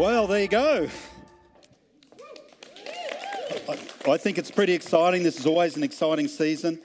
[0.00, 0.88] Well, there you go.
[4.08, 5.22] I, think it's pretty exciting.
[5.22, 6.80] This is always an exciting season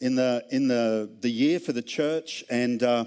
[0.00, 2.44] in the, in the, the year for the church.
[2.48, 3.06] And uh,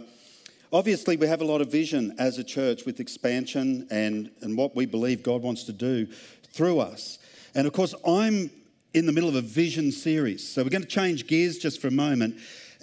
[0.73, 4.75] obviously, we have a lot of vision as a church with expansion and, and what
[4.75, 6.07] we believe God wants to do
[6.51, 7.17] through us.
[7.55, 8.51] And of course, I'm
[8.93, 10.45] in the middle of a vision series.
[10.45, 12.35] So we're going to change gears just for a moment.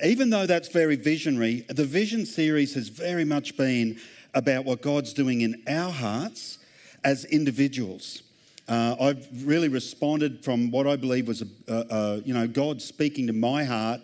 [0.02, 4.00] Even though that's very visionary, the vision series has very much been
[4.32, 6.56] about what God's doing in our hearts
[7.04, 8.22] as individuals.
[8.68, 13.26] Uh, I've really responded from what I believe was, a, a, you know, God speaking
[13.26, 14.00] to my heart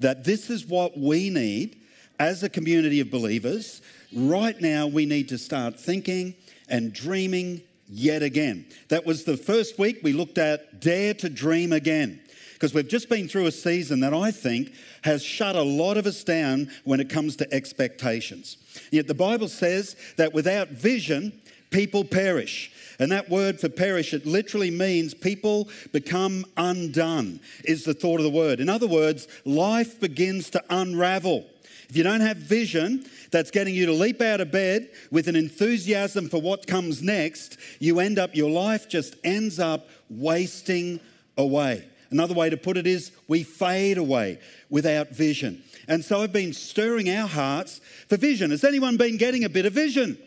[0.00, 1.80] that this is what we need
[2.18, 3.82] as a community of believers.
[4.12, 6.34] Right now, we need to start thinking
[6.68, 8.66] and dreaming yet again.
[8.88, 12.20] That was the first week we looked at Dare to Dream Again
[12.54, 16.06] because we've just been through a season that I think has shut a lot of
[16.06, 18.58] us down when it comes to expectations.
[18.90, 21.32] Yet the Bible says that without vision,
[21.70, 22.70] people perish.
[22.98, 28.24] And that word for perish, it literally means people become undone, is the thought of
[28.24, 28.60] the word.
[28.60, 31.46] In other words, life begins to unravel.
[31.88, 35.34] If you don't have vision that's getting you to leap out of bed with an
[35.34, 41.00] enthusiasm for what comes next, you end up, your life just ends up wasting
[41.36, 41.84] away.
[42.10, 45.62] Another way to put it is we fade away without vision.
[45.88, 48.50] And so I've been stirring our hearts for vision.
[48.50, 50.18] Has anyone been getting a bit of vision?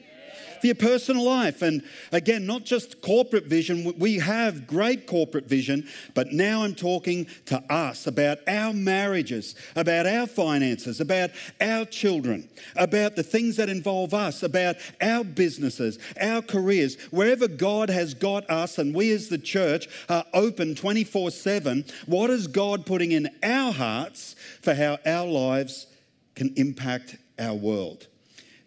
[0.64, 1.62] For your personal life.
[1.62, 1.84] And
[2.14, 7.62] again, not just corporate vision, we have great corporate vision, but now I'm talking to
[7.70, 12.48] us about our marriages, about our finances, about our children,
[12.78, 18.50] about the things that involve us, about our businesses, our careers, wherever God has got
[18.50, 21.84] us and we as the church are open 24 7.
[22.06, 25.88] What is God putting in our hearts for how our lives
[26.36, 28.08] can impact our world?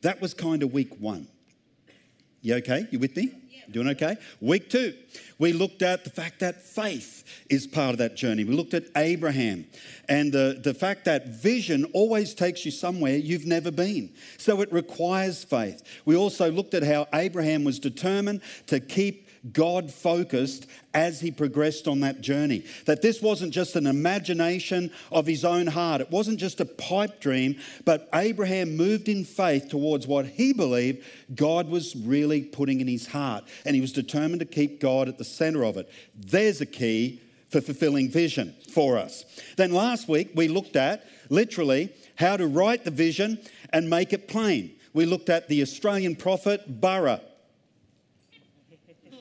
[0.03, 1.29] That was kind of week one.
[2.47, 2.87] You okay?
[2.93, 3.33] You with me?
[3.73, 4.17] Doing okay?
[4.41, 4.95] Week two,
[5.37, 8.45] we looked at the fact that faith is part of that journey.
[8.45, 9.67] We looked at Abraham
[10.09, 14.15] and the, the fact that vision always takes you somewhere you've never been.
[14.39, 15.83] So it requires faith.
[16.05, 21.87] We also looked at how Abraham was determined to keep God focused as he progressed
[21.87, 22.65] on that journey.
[22.87, 27.21] That this wasn't just an imagination of his own heart, it wasn't just a pipe
[27.21, 32.89] dream, but Abraham moved in faith towards what he believed God was really putting in
[32.89, 33.45] his heart.
[33.65, 35.91] And he was determined to keep God at the center of it.
[36.15, 39.25] There's a key for fulfilling vision for us.
[39.57, 43.39] Then last week, we looked at literally how to write the vision
[43.71, 44.73] and make it plain.
[44.93, 47.21] We looked at the Australian prophet Burra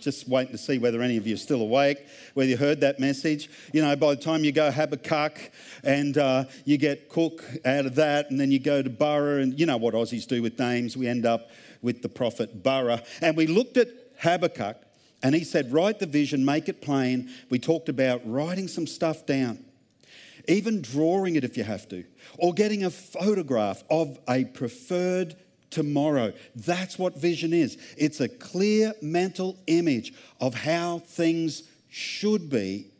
[0.05, 2.05] just waiting to see whether any of you are still awake,
[2.35, 3.49] whether you heard that message.
[3.73, 5.51] You know, by the time you go Habakkuk
[5.83, 9.59] and uh, you get Cook out of that, and then you go to Burra, and
[9.59, 11.49] you know what Aussies do with names, we end up
[11.81, 13.01] with the prophet Burra.
[13.21, 13.89] And we looked at
[14.19, 14.77] Habakkuk,
[15.23, 17.29] and he said, Write the vision, make it plain.
[17.49, 19.65] We talked about writing some stuff down
[20.47, 22.03] even drawing it if you have to,
[22.38, 25.35] or getting a photograph of a preferred
[25.69, 26.33] tomorrow.
[26.55, 27.77] That's what vision is.
[27.97, 32.91] It's a clear mental image of how things should be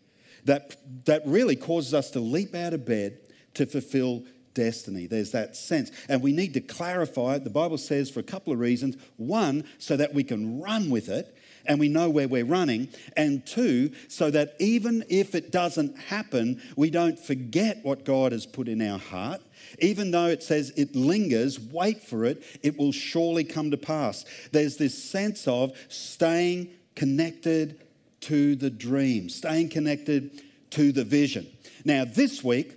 [0.46, 3.18] that, that really causes us to leap out of bed
[3.56, 5.06] to fulfill destiny.
[5.06, 5.92] There's that sense.
[6.08, 7.44] And we need to clarify it.
[7.44, 8.96] The Bible says for a couple of reasons.
[9.18, 11.36] One, so that we can run with it
[11.68, 12.90] and we know where we're running.
[13.18, 18.46] And two, so that even if it doesn't happen, we don't forget what God has
[18.46, 19.42] put in our heart
[19.80, 24.26] even though it says it lingers, wait for it, it will surely come to pass.
[24.52, 27.82] There's this sense of staying connected
[28.22, 30.42] to the dream, staying connected
[30.72, 31.48] to the vision.
[31.84, 32.74] Now, this week,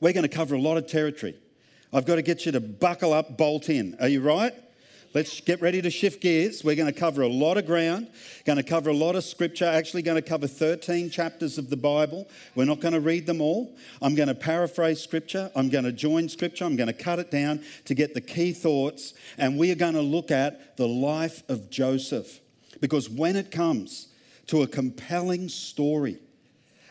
[0.00, 1.36] we're going to cover a lot of territory.
[1.92, 3.96] I've got to get you to buckle up, bolt in.
[4.00, 4.54] Are you right?
[5.14, 6.64] Let's get ready to shift gears.
[6.64, 8.08] We're going to cover a lot of ground,
[8.44, 11.76] going to cover a lot of scripture, actually, going to cover 13 chapters of the
[11.76, 12.28] Bible.
[12.56, 13.76] We're not going to read them all.
[14.02, 17.30] I'm going to paraphrase scripture, I'm going to join scripture, I'm going to cut it
[17.30, 21.48] down to get the key thoughts, and we are going to look at the life
[21.48, 22.40] of Joseph.
[22.80, 24.08] Because when it comes
[24.48, 26.18] to a compelling story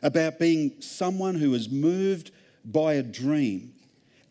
[0.01, 2.31] about being someone who is moved
[2.63, 3.73] by a dream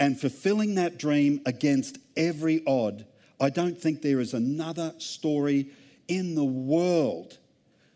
[0.01, 3.05] and fulfilling that dream against every odd,
[3.43, 5.67] I don't think there is another story
[6.07, 7.39] in the world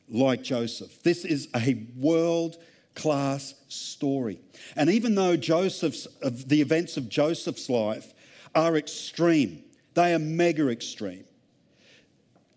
[0.08, 1.04] like Joseph.
[1.04, 2.56] This is a world
[2.96, 4.40] class story.
[4.74, 8.12] And even though Joseph's the events of Joseph's life
[8.56, 9.62] are extreme,
[9.94, 11.24] they are mega extreme.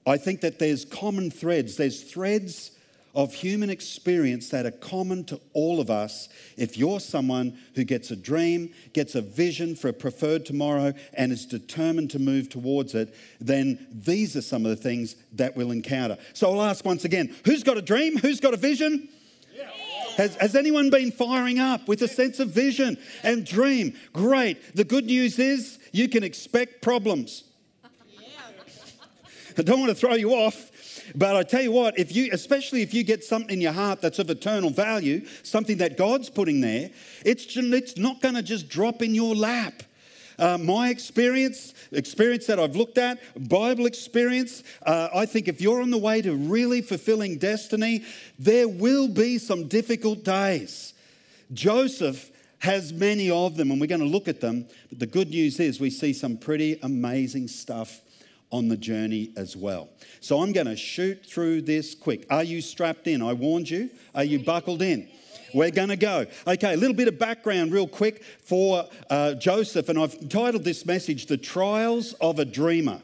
[0.07, 1.77] I think that there's common threads.
[1.77, 2.71] There's threads
[3.19, 6.30] of human experience that are common to all of us.
[6.56, 11.33] If you're someone who gets a dream, gets a vision for a preferred tomorrow, and
[11.33, 15.71] is determined to move towards it, then these are some of the things that we'll
[15.71, 16.18] encounter.
[16.31, 18.18] So I'll ask once again who's got a dream?
[18.18, 19.10] Who's got a vision?
[20.16, 23.95] Has, has, anyone been firing up with a sense of vision and dream?
[24.13, 24.75] Great.
[24.75, 27.44] The good news is you can expect problems.
[29.59, 30.71] I don't want to throw you off,
[31.15, 34.00] but I tell you what, if you, especially if you get something in your heart
[34.00, 36.89] that's of eternal value, something that God's putting there,
[37.25, 39.83] it's, it's not going to just drop in your lap.
[40.38, 43.19] Uh, my experience, experience that I've looked at,
[43.50, 48.06] Bible experience, uh, I think if you're on the way to really fulfilling destiny,
[48.38, 50.94] there will be some difficult days.
[51.51, 54.67] Joseph has many of them, and we're going to look at them.
[54.88, 58.00] But the good news is we see some pretty amazing stuff
[58.51, 59.89] on the journey as well.
[60.21, 62.25] So I'm going to shoot through this quick.
[62.29, 63.21] Are you strapped in?
[63.21, 63.89] I warned you.
[64.15, 65.07] Are you buckled in?
[65.53, 66.25] We're going to go.
[66.47, 69.89] Okay, a little bit of background, real quick, for uh, Joseph.
[69.89, 73.01] And I've titled this message, The Trials of a Dreamer.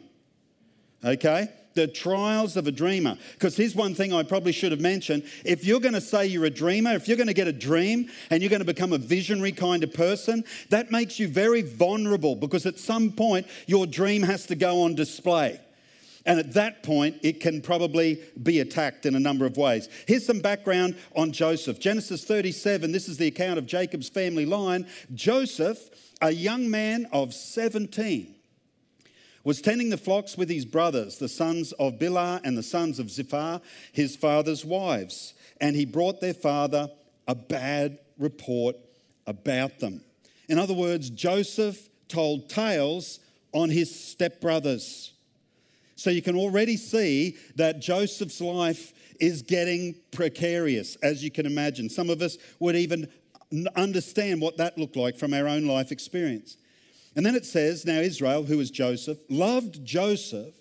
[1.04, 1.50] Okay?
[1.76, 3.18] The trials of a dreamer.
[3.34, 5.24] Because here's one thing I probably should have mentioned.
[5.44, 8.10] If you're going to say you're a dreamer, if you're going to get a dream
[8.30, 12.36] and you're going to become a visionary kind of person, that makes you very vulnerable
[12.36, 15.60] because at some point your dream has to go on display.
[16.26, 19.90] And at that point, it can probably be attacked in a number of ways.
[20.08, 24.88] Here's some background on Joseph Genesis 37, this is the account of Jacob's family line.
[25.14, 25.90] Joseph,
[26.22, 28.35] a young man of 17,
[29.46, 33.10] was tending the flocks with his brothers, the sons of Bilhah and the sons of
[33.10, 33.62] Zilpah,
[33.94, 35.34] his father's wives.
[35.62, 36.90] And he brought their father
[37.28, 38.76] a bad report
[39.26, 40.02] about them.
[40.50, 43.20] In other words, Joseph told tales
[43.54, 45.12] on his stepbrothers.
[45.96, 51.90] So you can already see that Joseph's life is getting precarious, as you can imagine.
[51.90, 53.08] Some of us would even
[53.76, 56.58] understand what that looked like from our own life experience.
[57.16, 60.54] And then it says, Now Israel, who was Joseph, loved Joseph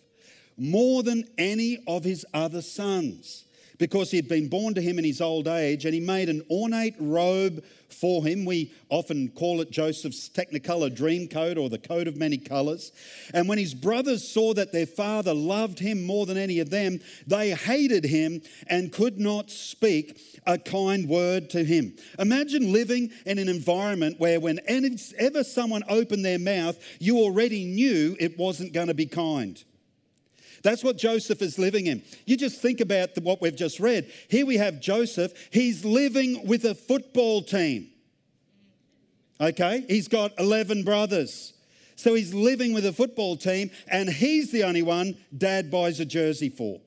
[0.56, 3.44] more than any of his other sons
[3.78, 6.42] because he had been born to him in his old age, and he made an
[6.50, 8.44] ornate robe for him.
[8.44, 12.92] We often call it Joseph's Technicolor dream coat or the coat of many colors.
[13.32, 17.00] And when his brothers saw that their father loved him more than any of them,
[17.26, 21.96] they hated him and could not speak a kind word to him.
[22.18, 28.38] Imagine living in an environment where, whenever someone opened their mouth, you already knew it
[28.38, 29.62] wasn't going to be kind.
[30.64, 32.02] That's what Joseph is living in.
[32.24, 34.10] You just think about what we've just read.
[34.28, 37.90] Here we have Joseph, he's living with a football team.
[39.38, 39.84] Okay?
[39.86, 41.52] He's got 11 brothers.
[41.96, 46.04] So he's living with a football team, and he's the only one dad buys a
[46.06, 46.80] jersey for.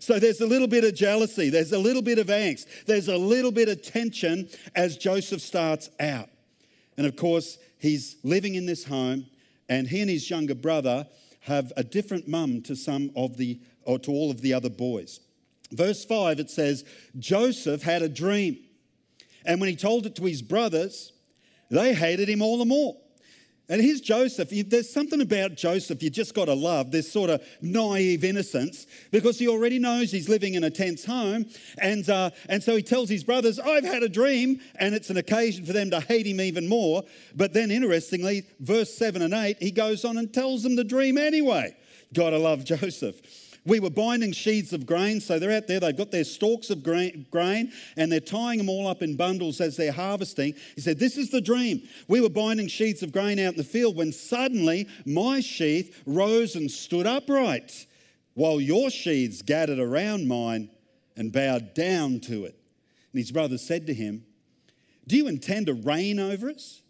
[0.00, 3.16] So there's a little bit of jealousy, there's a little bit of angst, there's a
[3.16, 6.30] little bit of tension as Joseph starts out.
[6.96, 9.26] And of course, he's living in this home,
[9.68, 11.06] and he and his younger brother
[11.44, 15.20] have a different mum to some of the, or to all of the other boys.
[15.70, 16.84] Verse 5, it says,
[17.18, 18.58] Joseph had a dream.
[19.44, 21.12] And when he told it to his brothers,
[21.70, 22.96] they hated him all the more.
[23.68, 24.50] And here's Joseph.
[24.50, 29.38] There's something about Joseph you just got to love this sort of naive innocence because
[29.38, 31.46] he already knows he's living in a tense home.
[31.78, 34.60] And, uh, and so he tells his brothers, I've had a dream.
[34.76, 37.04] And it's an occasion for them to hate him even more.
[37.34, 41.16] But then, interestingly, verse 7 and 8, he goes on and tells them the dream
[41.16, 41.74] anyway.
[42.12, 43.20] Got to love Joseph.
[43.66, 46.82] We were binding sheaves of grain, so they're out there, they've got their stalks of
[46.82, 50.54] grain, and they're tying them all up in bundles as they're harvesting.
[50.74, 51.82] He said, This is the dream.
[52.06, 56.56] We were binding sheaves of grain out in the field when suddenly my sheath rose
[56.56, 57.86] and stood upright,
[58.34, 60.68] while your sheaths gathered around mine
[61.16, 62.58] and bowed down to it.
[63.12, 64.26] And his brothers said to him,
[65.06, 66.82] Do you intend to reign over us?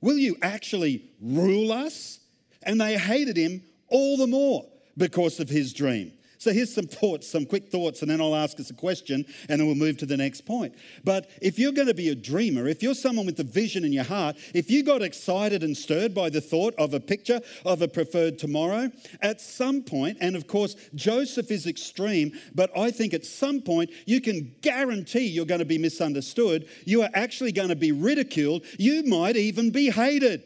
[0.00, 2.20] Will you actually rule us?
[2.62, 6.12] And they hated him all the more because of his dream.
[6.40, 9.60] So here's some thoughts, some quick thoughts, and then I'll ask us a question and
[9.60, 10.74] then we'll move to the next point.
[11.04, 13.92] But if you're going to be a dreamer, if you're someone with a vision in
[13.92, 17.82] your heart, if you got excited and stirred by the thought of a picture of
[17.82, 23.12] a preferred tomorrow, at some point, and of course, Joseph is extreme, but I think
[23.12, 26.66] at some point you can guarantee you're going to be misunderstood.
[26.86, 28.64] You are actually going to be ridiculed.
[28.78, 30.44] You might even be hated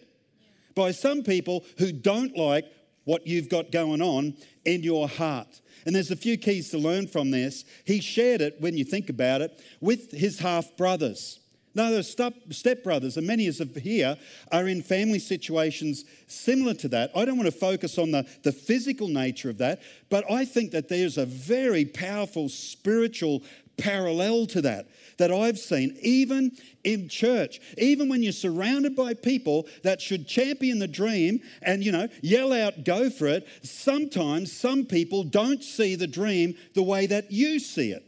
[0.75, 2.65] by some people who don't like
[3.05, 4.35] what you've got going on
[4.65, 5.61] in your heart.
[5.87, 7.65] And there's a few keys to learn from this.
[7.85, 11.41] He shared it, when you think about it, with his half brothers.
[11.77, 14.17] No, the step, stepbrothers, and many of here
[14.53, 17.11] are in family situations similar to that.
[17.17, 20.71] I don't want to focus on the, the physical nature of that, but I think
[20.71, 23.43] that there's a very powerful spiritual
[23.77, 24.87] parallel to that
[25.19, 26.53] that I've seen, even
[26.83, 31.93] in church, even when you're surrounded by people that should champion the dream and, you
[31.93, 37.07] know, yell out, go for it, sometimes some people don't see the dream the way
[37.07, 38.05] that you see it.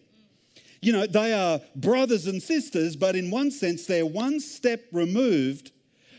[0.82, 5.72] You know, they are brothers and sisters, but in one sense, they're one step removed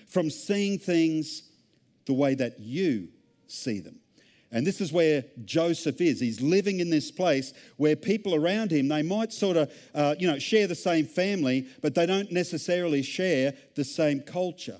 [0.08, 1.44] from seeing things
[2.06, 3.10] the way that you
[3.48, 4.00] see them.
[4.52, 6.22] And this is where Joseph is.
[6.22, 10.28] He's living in this place where people around him, they might sort of, uh, you
[10.28, 14.80] know, share the same family, but they don't necessarily share the same culture.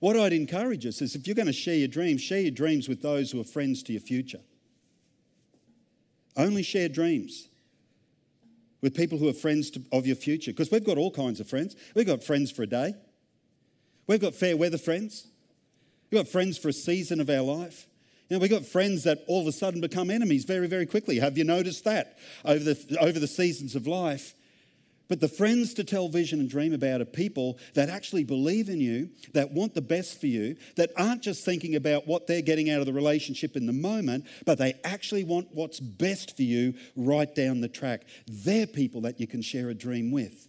[0.00, 2.88] What I'd encourage us is if you're going to share your dreams, share your dreams
[2.88, 4.40] with those who are friends to your future.
[6.36, 7.48] Only share dreams
[8.82, 11.48] with people who are friends to, of your future, because we've got all kinds of
[11.48, 11.76] friends.
[11.94, 12.94] We've got friends for a day,
[14.06, 15.26] we've got fair weather friends,
[16.10, 17.86] we've got friends for a season of our life.
[18.30, 21.18] You know, we've got friends that all of a sudden become enemies very, very quickly.
[21.18, 24.34] Have you noticed that over the, over the seasons of life?
[25.08, 28.80] But the friends to tell vision and dream about are people that actually believe in
[28.80, 32.70] you, that want the best for you, that aren't just thinking about what they're getting
[32.70, 36.74] out of the relationship in the moment, but they actually want what's best for you
[36.94, 38.02] right down the track.
[38.28, 40.46] They're people that you can share a dream with.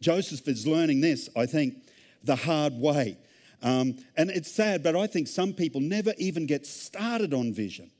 [0.00, 1.74] Joseph is learning this, I think,
[2.22, 3.18] the hard way.
[3.62, 7.90] Um, and it's sad, but I think some people never even get started on vision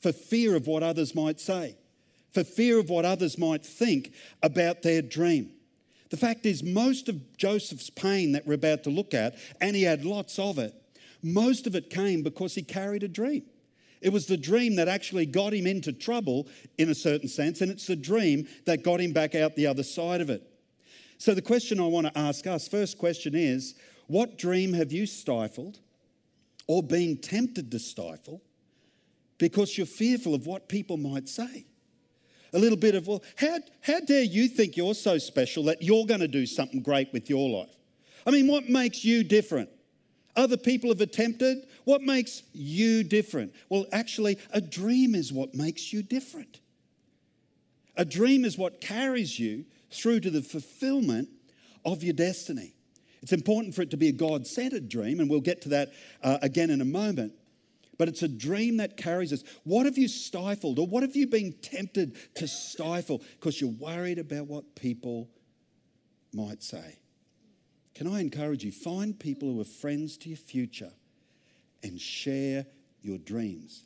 [0.00, 1.76] for fear of what others might say,
[2.32, 4.12] for fear of what others might think
[4.42, 5.52] about their dream.
[6.10, 9.82] The fact is, most of Joseph's pain that we're about to look at, and he
[9.82, 10.74] had lots of it,
[11.22, 13.42] most of it came because he carried a dream.
[14.00, 16.46] It was the dream that actually got him into trouble
[16.78, 19.82] in a certain sense, and it's the dream that got him back out the other
[19.82, 20.42] side of it.
[21.18, 23.74] So, the question I want to ask us first question is
[24.08, 25.78] what dream have you stifled
[26.66, 28.42] or been tempted to stifle
[29.38, 31.66] because you're fearful of what people might say?
[32.54, 36.06] A little bit of, well, how, how dare you think you're so special that you're
[36.06, 37.76] going to do something great with your life?
[38.26, 39.68] I mean, what makes you different?
[40.34, 41.66] Other people have attempted.
[41.84, 43.54] What makes you different?
[43.68, 46.60] Well, actually, a dream is what makes you different.
[47.96, 51.28] A dream is what carries you through to the fulfillment
[51.84, 52.74] of your destiny.
[53.22, 55.92] It's important for it to be a God centered dream, and we'll get to that
[56.22, 57.32] uh, again in a moment.
[57.98, 59.42] But it's a dream that carries us.
[59.64, 64.18] What have you stifled, or what have you been tempted to stifle because you're worried
[64.18, 65.28] about what people
[66.32, 66.98] might say?
[67.94, 68.70] Can I encourage you?
[68.70, 70.92] Find people who are friends to your future
[71.82, 72.66] and share
[73.02, 73.84] your dreams.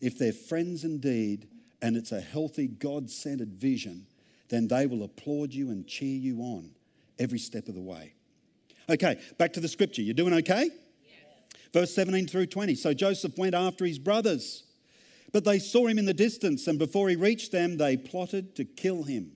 [0.00, 1.48] If they're friends indeed,
[1.80, 4.06] and it's a healthy, God centered vision,
[4.48, 6.70] then they will applaud you and cheer you on
[7.18, 8.13] every step of the way.
[8.88, 10.02] Okay, back to the scripture.
[10.02, 10.70] You're doing okay?
[11.72, 12.74] Verse 17 through 20.
[12.74, 14.64] So Joseph went after his brothers,
[15.32, 18.64] but they saw him in the distance, and before he reached them, they plotted to
[18.64, 19.32] kill him.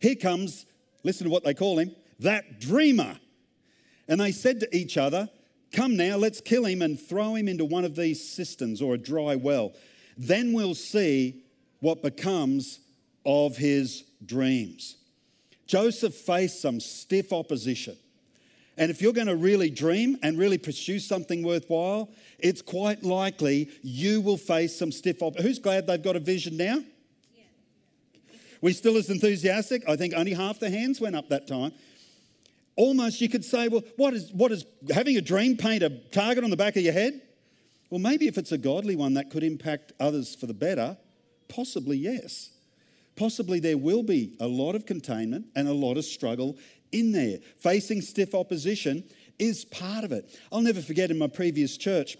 [0.00, 0.66] Here comes,
[1.02, 3.18] listen to what they call him, that dreamer.
[4.08, 5.28] And they said to each other,
[5.72, 8.98] Come now, let's kill him and throw him into one of these cisterns or a
[8.98, 9.72] dry well.
[10.16, 11.42] Then we'll see
[11.80, 12.80] what becomes
[13.24, 14.96] of his dreams.
[15.66, 17.96] Joseph faced some stiff opposition.
[18.78, 23.70] And if you're going to really dream and really pursue something worthwhile, it's quite likely
[23.82, 25.38] you will face some stiff op.
[25.38, 26.82] Who's glad they've got a vision now?
[27.34, 27.44] Yeah.
[28.60, 29.88] We still as enthusiastic?
[29.88, 31.72] I think only half the hands went up that time.
[32.76, 36.44] Almost you could say, well, what is, what is having a dream paint a target
[36.44, 37.22] on the back of your head?
[37.88, 40.98] Well, maybe if it's a godly one that could impact others for the better,
[41.48, 42.50] possibly yes.
[43.14, 46.58] Possibly there will be a lot of containment and a lot of struggle
[46.92, 47.38] in there.
[47.58, 49.04] Facing stiff opposition
[49.38, 50.38] is part of it.
[50.52, 52.16] I'll never forget in my previous church,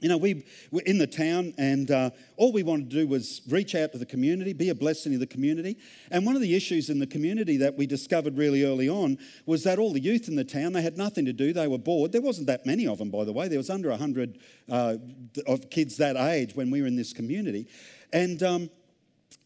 [0.00, 3.42] you know, we were in the town, and uh, all we wanted to do was
[3.48, 5.76] reach out to the community, be a blessing to the community.
[6.12, 9.64] And one of the issues in the community that we discovered really early on was
[9.64, 12.12] that all the youth in the town, they had nothing to do, they were bored.
[12.12, 13.48] There wasn't that many of them, by the way.
[13.48, 14.38] There was under 100
[14.70, 14.96] uh,
[15.48, 17.66] of kids that age when we were in this community.
[18.12, 18.70] And um,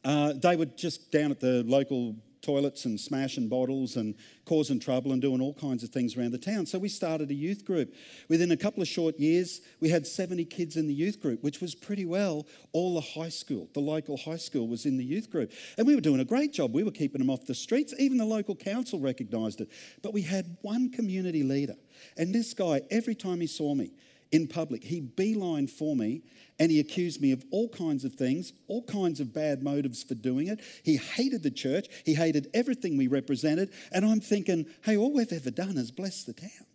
[0.04, 5.12] uh, they were just down at the local toilets and smashing bottles and causing trouble
[5.12, 6.66] and doing all kinds of things around the town.
[6.66, 7.94] So we started a youth group.
[8.28, 11.60] Within a couple of short years, we had 70 kids in the youth group, which
[11.60, 13.68] was pretty well all the high school.
[13.72, 15.52] The local high school was in the youth group.
[15.78, 16.74] And we were doing a great job.
[16.74, 17.94] We were keeping them off the streets.
[17.98, 19.70] Even the local council recognised it.
[20.02, 21.76] But we had one community leader.
[22.16, 23.92] And this guy, every time he saw me,
[24.32, 24.82] in public.
[24.82, 26.22] He beelined for me
[26.58, 30.14] and he accused me of all kinds of things, all kinds of bad motives for
[30.14, 30.60] doing it.
[30.82, 33.70] He hated the church, he hated everything we represented.
[33.92, 36.66] And I'm thinking, hey, all we've ever done is bless the town.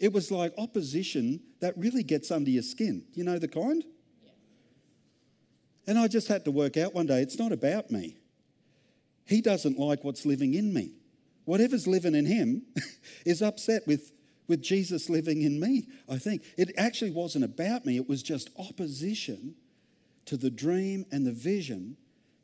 [0.00, 3.04] It was like opposition that really gets under your skin.
[3.14, 3.84] You know the kind?
[5.86, 8.16] And I just had to work out one day it's not about me.
[9.26, 10.92] He doesn't like what's living in me.
[11.44, 12.62] Whatever's living in him
[13.26, 14.12] is upset with,
[14.48, 16.42] with Jesus living in me, I think.
[16.56, 19.54] It actually wasn't about me, it was just opposition
[20.24, 21.96] to the dream and the vision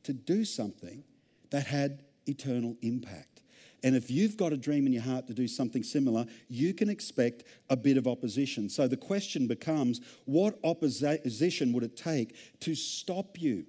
[0.04, 1.02] to do something
[1.50, 3.42] that had eternal impact.
[3.82, 6.88] And if you've got a dream in your heart to do something similar, you can
[6.88, 8.70] expect a bit of opposition.
[8.70, 13.66] So the question becomes what opposition would it take to stop you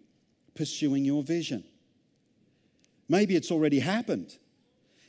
[0.55, 1.65] pursuing your vision?
[3.09, 4.37] Maybe it's already happened.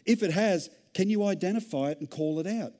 [0.04, 2.72] If it has, can you identify it and call it out?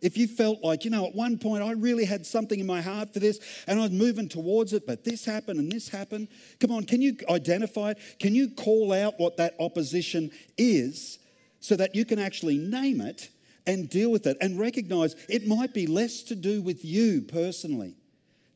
[0.00, 2.80] If you felt like, you know, at one point I really had something in my
[2.80, 6.28] heart for this and I was moving towards it, but this happened and this happened,
[6.60, 7.98] come on, can you identify it?
[8.20, 11.18] Can you call out what that opposition is
[11.60, 13.28] so that you can actually name it
[13.66, 17.96] and deal with it and recognize it might be less to do with you personally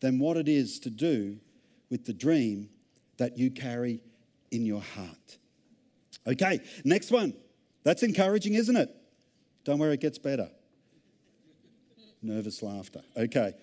[0.01, 1.37] than what it is to do
[1.91, 2.69] with the dream
[3.19, 4.01] that you carry
[4.51, 5.39] in your heart.
[6.27, 7.35] Okay, next one.
[7.85, 8.95] That's encouraging, isn't it?
[9.65, 10.49] Don't worry, it gets better.
[12.23, 13.03] Nervous laughter.
[13.17, 13.55] Okay.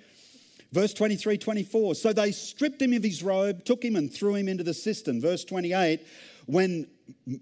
[0.72, 1.96] Verse 23 24.
[1.96, 5.22] So they stripped him of his robe, took him and threw him into the cistern.
[5.22, 6.02] Verse 28
[6.46, 6.88] when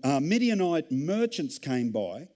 [0.03, 2.27] uh, Midianite merchants came by,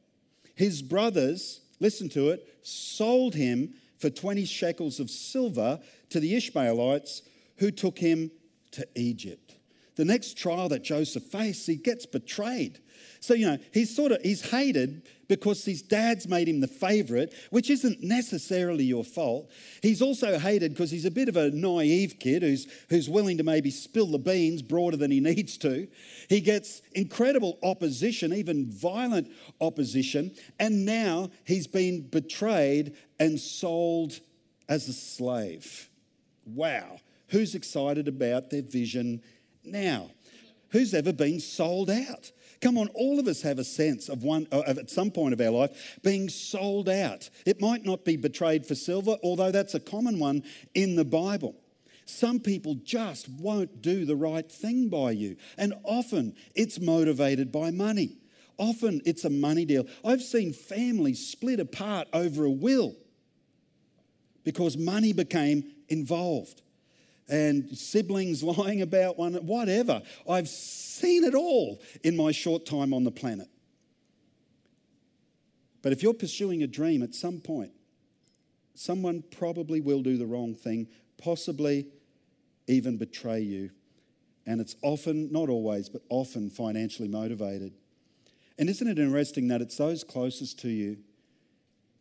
[0.55, 7.23] his brothers, listen to it, sold him for 20 shekels of silver to the Ishmaelites
[7.57, 8.31] who took him
[8.71, 9.55] to Egypt.
[9.95, 12.79] The next trial that Joseph faced, he gets betrayed.
[13.19, 17.33] So, you know, he's sort of, he's hated because his dad's made him the favorite,
[17.51, 19.49] which isn't necessarily your fault.
[19.81, 23.43] He's also hated because he's a bit of a naive kid who's, who's willing to
[23.45, 25.87] maybe spill the beans broader than he needs to.
[26.27, 34.19] He gets incredible opposition, even violent opposition, and now he's been betrayed and sold
[34.67, 35.89] as a slave.
[36.45, 36.99] Wow.
[37.29, 39.21] Who's excited about their vision
[39.63, 40.11] now?
[40.71, 42.33] Who's ever been sold out?
[42.61, 45.33] Come on, all of us have a sense of one uh, of at some point
[45.33, 47.29] of our life being sold out.
[47.45, 50.43] It might not be betrayed for silver, although that's a common one
[50.75, 51.55] in the Bible.
[52.05, 57.71] Some people just won't do the right thing by you, and often it's motivated by
[57.71, 58.17] money.
[58.57, 59.87] Often it's a money deal.
[60.05, 62.95] I've seen families split apart over a will
[64.43, 66.61] because money became involved
[67.29, 70.01] and siblings lying about one, whatever.
[70.29, 73.47] I've seen it all in my short time on the planet.
[75.81, 77.71] But if you're pursuing a dream at some point,
[78.75, 81.87] someone probably will do the wrong thing, possibly
[82.67, 83.71] even betray you.
[84.45, 87.73] And it's often, not always, but often financially motivated.
[88.57, 90.97] And isn't it interesting that it's those closest to you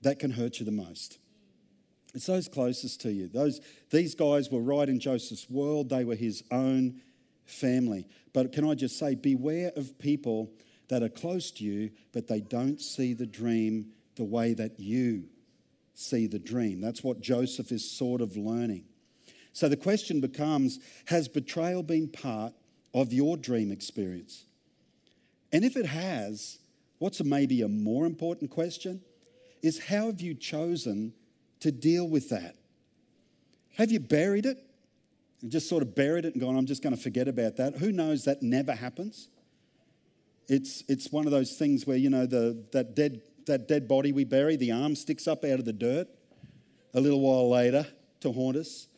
[0.03, 1.19] that can hurt you the most?
[2.15, 3.29] It's those closest to you.
[3.29, 7.01] Those, these guys were right in Joseph's world, they were his own
[7.45, 8.07] family.
[8.33, 10.51] But can I just say, beware of people
[10.89, 15.25] that are close to you, but they don't see the dream the way that you
[15.95, 16.81] see the dream.
[16.81, 18.85] That's what Joseph is sort of learning.
[19.53, 22.53] So the question becomes Has betrayal been part
[22.93, 24.45] of your dream experience?
[25.53, 26.59] And if it has,
[26.99, 29.03] what's maybe a more important question
[29.63, 31.13] is how have you chosen
[31.61, 32.57] to deal with that?
[33.77, 34.59] Have you buried it?
[35.43, 37.77] And just sort of buried it and gone, I'm just going to forget about that.
[37.77, 39.29] Who knows that never happens?
[40.49, 44.13] It's, it's one of those things where, you know, the, that, dead, that dead body
[44.13, 46.09] we bury, the arm sticks up out of the dirt
[46.93, 47.87] a little while later
[48.21, 48.89] to haunt us.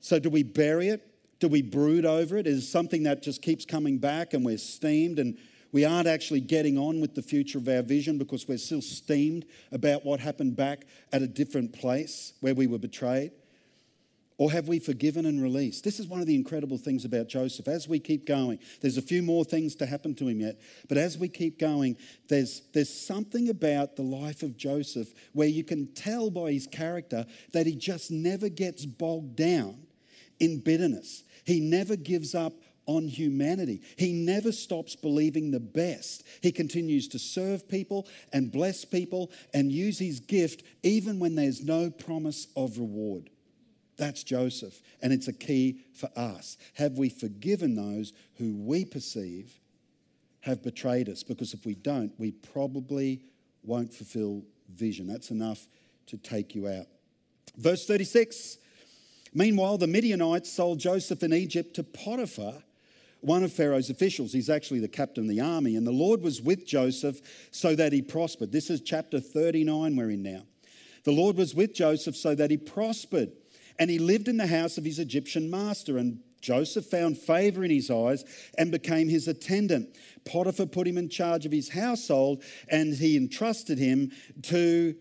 [0.00, 1.04] So, do we bury it?
[1.40, 2.46] Do we brood over it?
[2.46, 5.38] Is it something that just keeps coming back and we're steamed and
[5.72, 9.44] we aren't actually getting on with the future of our vision because we're still steamed
[9.72, 13.32] about what happened back at a different place where we were betrayed?
[14.38, 15.82] Or have we forgiven and released?
[15.82, 17.66] This is one of the incredible things about Joseph.
[17.66, 20.96] As we keep going, there's a few more things to happen to him yet, but
[20.96, 21.96] as we keep going,
[22.28, 27.26] there's, there's something about the life of Joseph where you can tell by his character
[27.52, 29.76] that he just never gets bogged down
[30.38, 31.24] in bitterness.
[31.44, 32.52] He never gives up
[32.88, 33.82] on humanity.
[33.96, 36.24] He never stops believing the best.
[36.42, 41.62] He continues to serve people and bless people and use his gift even when there's
[41.62, 43.30] no promise of reward.
[43.98, 46.56] That's Joseph, and it's a key for us.
[46.74, 49.52] Have we forgiven those who we perceive
[50.40, 51.22] have betrayed us?
[51.22, 53.20] Because if we don't, we probably
[53.64, 55.06] won't fulfill vision.
[55.08, 55.66] That's enough
[56.06, 56.86] to take you out.
[57.56, 58.58] Verse 36
[59.34, 62.62] Meanwhile, the Midianites sold Joseph in Egypt to Potiphar,
[63.20, 64.32] one of Pharaoh's officials.
[64.32, 65.76] He's actually the captain of the army.
[65.76, 68.52] And the Lord was with Joseph so that he prospered.
[68.52, 70.42] This is chapter 39 we're in now.
[71.04, 73.32] The Lord was with Joseph so that he prospered.
[73.78, 75.98] And he lived in the house of his Egyptian master.
[75.98, 78.24] And Joseph found favor in his eyes
[78.56, 79.96] and became his attendant.
[80.24, 84.94] Potiphar put him in charge of his household and he entrusted him to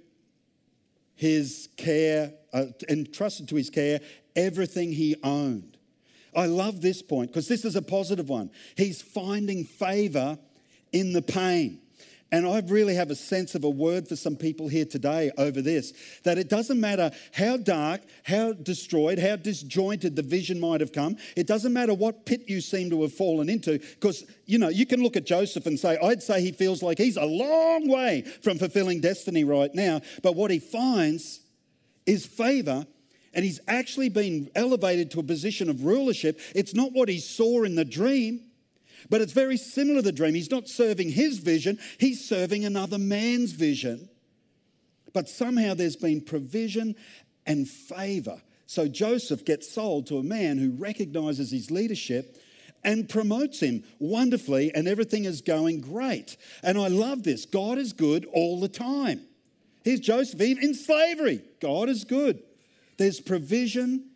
[1.16, 4.00] his care, uh, entrusted to his care
[4.36, 5.77] everything he owned.
[6.36, 8.52] I love this point because this is a positive one.
[8.76, 10.38] He's finding favor
[10.92, 11.82] in the pain.
[12.30, 15.62] And I really have a sense of a word for some people here today over
[15.62, 20.92] this that it doesn't matter how dark, how destroyed, how disjointed the vision might have
[20.92, 21.16] come.
[21.38, 24.86] It doesn't matter what pit you seem to have fallen into, because, you know, you
[24.86, 28.24] can look at Joseph and say, I'd say he feels like he's a long way
[28.44, 30.02] from fulfilling destiny right now.
[30.22, 31.40] But what he finds
[32.06, 32.86] is favor
[33.34, 36.40] and he's actually been elevated to a position of rulership.
[36.56, 38.42] It's not what he saw in the dream.
[39.10, 40.34] But it's very similar to the dream.
[40.34, 44.10] He's not serving his vision, he's serving another man's vision.
[45.14, 46.96] But somehow there's been provision
[47.46, 48.42] and favor.
[48.66, 52.38] So Joseph gets sold to a man who recognizes his leadership
[52.84, 56.38] and promotes him wonderfully, and everything is going great.
[56.62, 57.46] And I love this.
[57.46, 59.22] God is good all the time.
[59.84, 61.42] Here's Joseph in slavery.
[61.62, 62.44] God is good.
[62.98, 64.10] There's provision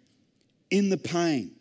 [0.69, 1.51] in the pain.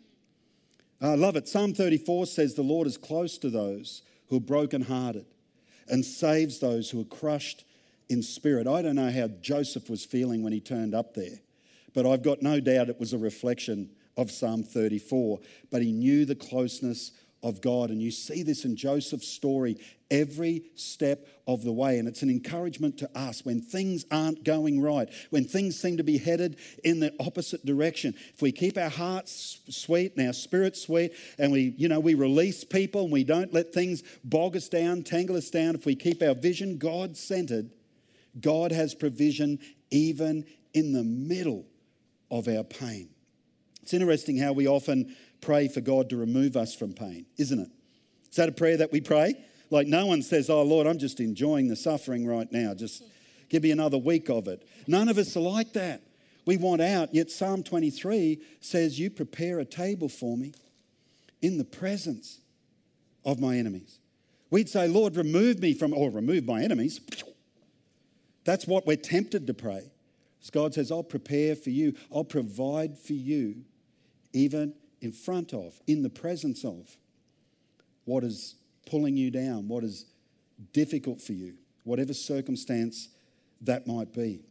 [1.01, 1.47] I love it.
[1.47, 5.25] Psalm 34 says, The Lord is close to those who are brokenhearted
[5.87, 7.65] and saves those who are crushed
[8.09, 8.67] in spirit.
[8.67, 11.39] I don't know how Joseph was feeling when he turned up there,
[11.93, 15.39] but I've got no doubt it was a reflection of Psalm 34.
[15.71, 17.11] But he knew the closeness
[17.43, 17.89] of God.
[17.89, 19.77] And you see this in Joseph's story
[20.11, 21.97] every step of the way.
[21.97, 26.03] And it's an encouragement to us when things aren't going right, when things seem to
[26.03, 28.13] be headed in the opposite direction.
[28.33, 32.13] If we keep our hearts sweet and our spirits sweet, and we, you know, we
[32.13, 35.95] release people and we don't let things bog us down, tangle us down, if we
[35.95, 37.71] keep our vision God centered,
[38.39, 41.65] God has provision even in the middle
[42.29, 43.09] of our pain.
[43.81, 47.69] It's interesting how we often pray for God to remove us from pain, isn't it?
[48.29, 49.35] Is that a prayer that we pray?
[49.69, 52.73] Like no one says, Oh Lord, I'm just enjoying the suffering right now.
[52.73, 53.03] Just
[53.49, 54.67] give me another week of it.
[54.87, 56.01] None of us are like that.
[56.45, 60.53] We want out, yet Psalm 23 says, You prepare a table for me
[61.41, 62.39] in the presence
[63.25, 63.99] of my enemies.
[64.49, 66.99] We'd say, Lord, remove me from, or remove my enemies.
[68.43, 69.91] That's what we're tempted to pray.
[70.41, 73.63] As God says, I'll prepare for you, I'll provide for you,
[74.33, 76.95] even in front of, in the presence of
[78.05, 80.05] what is pulling you down, what is
[80.73, 83.09] difficult for you, whatever circumstance
[83.61, 84.41] that might be.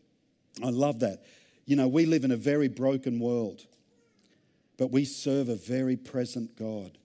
[0.63, 1.23] I love that.
[1.67, 3.67] You know, we live in a very broken world,
[4.77, 6.99] but we serve a very present God.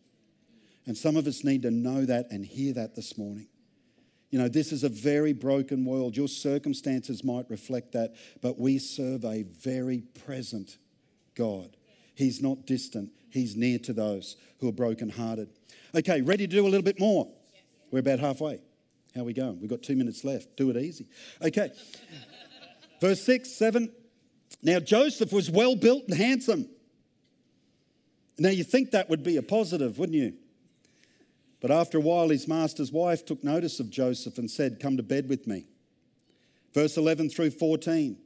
[0.87, 3.47] And some of us need to know that and hear that this morning.
[4.31, 6.17] You know, this is a very broken world.
[6.17, 10.77] Your circumstances might reflect that, but we serve a very present
[11.35, 11.77] God.
[12.15, 15.49] He's not distant, He's near to those who are brokenhearted.
[15.93, 17.27] Okay, ready to do a little bit more?
[17.91, 18.61] We're about halfway.
[19.13, 19.59] How are we going?
[19.59, 20.55] We've got two minutes left.
[20.55, 21.07] Do it easy.
[21.41, 21.71] Okay.
[23.01, 23.91] Verse 6, 7.
[24.63, 26.69] Now Joseph was well built and handsome.
[28.39, 30.33] Now you think that would be a positive, wouldn't you?
[31.59, 35.03] But after a while, his master's wife took notice of Joseph and said, Come to
[35.03, 35.65] bed with me.
[36.73, 38.17] Verse 11 through 14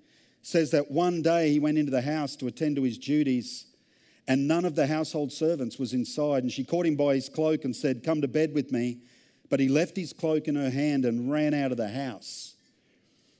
[0.43, 3.65] says that one day he went into the house to attend to his duties
[4.29, 6.43] and none of the household servants was inside.
[6.43, 8.99] And she caught him by his cloak and said, Come to bed with me.
[9.49, 12.53] But he left his cloak in her hand and ran out of the house.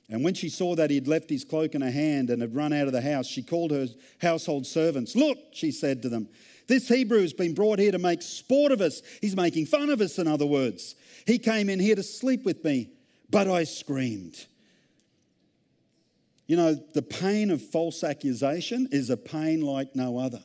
[0.08, 2.56] And when she saw that he had left his cloak in her hand and had
[2.56, 3.86] run out of the house, she called her
[4.20, 5.14] household servants.
[5.14, 6.28] Look, she said to them,
[6.66, 9.02] this Hebrew has been brought here to make sport of us.
[9.20, 10.96] He's making fun of us, in other words.
[11.26, 12.90] He came in here to sleep with me,
[13.28, 14.46] but I screamed.
[16.48, 20.42] You know, the pain of false accusation is a pain like no other.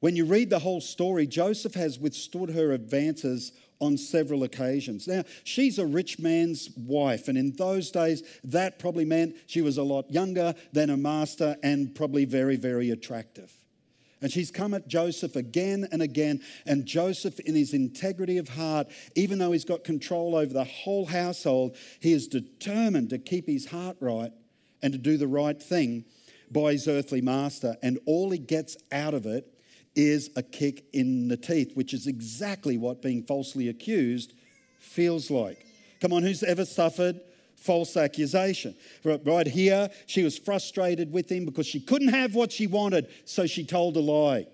[0.00, 5.06] When you read the whole story, Joseph has withstood her advances on several occasions.
[5.06, 9.78] Now, she's a rich man's wife, and in those days, that probably meant she was
[9.78, 13.52] a lot younger than her master and probably very, very attractive.
[14.22, 16.40] And she's come at Joseph again and again.
[16.64, 21.04] And Joseph, in his integrity of heart, even though he's got control over the whole
[21.04, 24.32] household, he is determined to keep his heart right
[24.82, 26.06] and to do the right thing
[26.50, 27.76] by his earthly master.
[27.82, 29.52] And all he gets out of it
[29.96, 34.34] is a kick in the teeth, which is exactly what being falsely accused
[34.78, 35.66] feels like.
[36.00, 37.20] Come on, who's ever suffered
[37.56, 38.74] false accusation.
[39.02, 43.46] Right here, she was frustrated with him because she couldn't have what she wanted, so
[43.46, 44.46] she told a lie.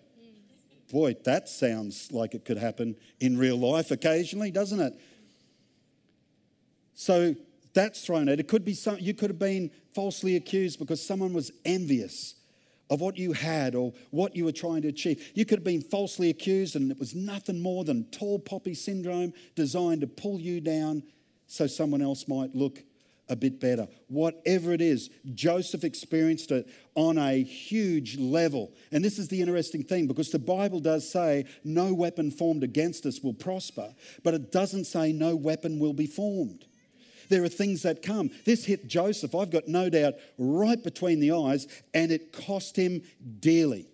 [0.90, 4.94] Boy, that sounds like it could happen in real life occasionally, doesn't it?
[6.94, 7.34] So
[7.74, 8.38] that's thrown out.
[8.38, 12.34] It could be some, you could have been falsely accused because someone was envious
[12.92, 15.32] of what you had or what you were trying to achieve.
[15.34, 19.32] You could have been falsely accused, and it was nothing more than tall poppy syndrome
[19.54, 21.02] designed to pull you down
[21.46, 22.84] so someone else might look
[23.30, 23.88] a bit better.
[24.08, 28.74] Whatever it is, Joseph experienced it on a huge level.
[28.90, 33.06] And this is the interesting thing because the Bible does say no weapon formed against
[33.06, 36.66] us will prosper, but it doesn't say no weapon will be formed.
[37.32, 38.30] There are things that come.
[38.44, 43.00] This hit Joseph, I've got no doubt, right between the eyes, and it cost him
[43.40, 43.88] dearly.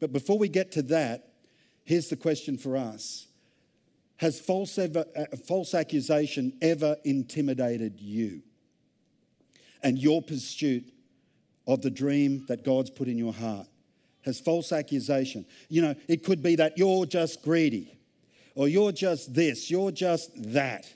[0.00, 1.28] But before we get to that,
[1.84, 3.28] here's the question for us
[4.16, 8.42] Has false, ever, uh, false accusation ever intimidated you
[9.84, 10.92] and your pursuit
[11.68, 13.68] of the dream that God's put in your heart?
[14.22, 17.96] Has false accusation, you know, it could be that you're just greedy,
[18.56, 20.92] or you're just this, you're just that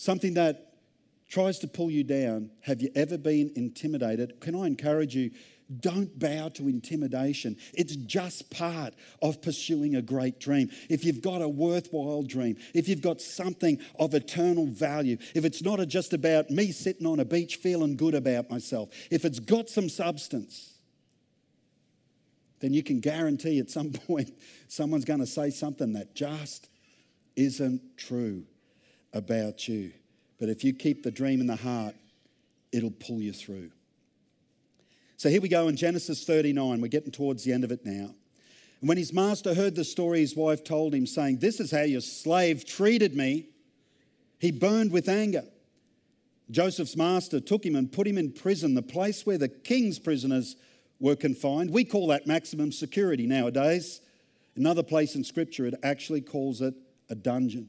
[0.00, 0.72] something that
[1.28, 4.40] tries to pull you down, have you ever been intimidated?
[4.40, 5.30] Can I encourage you?
[5.78, 7.58] Don't bow to intimidation.
[7.74, 10.70] It's just part of pursuing a great dream.
[10.88, 15.62] If you've got a worthwhile dream, if you've got something of eternal value, if it's
[15.62, 19.68] not just about me sitting on a beach feeling good about myself, if it's got
[19.68, 20.78] some substance,
[22.60, 24.32] then you can guarantee at some point
[24.66, 26.70] someone's going to say something that just
[27.36, 28.44] isn't true
[29.12, 29.92] about you.
[30.38, 31.94] But if you keep the dream in the heart,
[32.72, 33.70] it'll pull you through.
[35.16, 36.80] So here we go in Genesis 39.
[36.80, 38.14] We're getting towards the end of it now.
[38.80, 41.82] And when his master heard the story his wife told him, saying, This is how
[41.82, 43.48] your slave treated me,
[44.38, 45.44] he burned with anger.
[46.50, 50.56] Joseph's master took him and put him in prison, the place where the king's prisoners
[50.98, 51.70] were confined.
[51.70, 54.00] We call that maximum security nowadays.
[54.56, 56.74] Another place in Scripture, it actually calls it
[57.08, 57.68] a dungeon.